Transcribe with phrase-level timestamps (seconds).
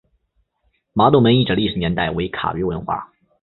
[0.93, 3.11] 麻洞门遗址的历史年代为卡约文化。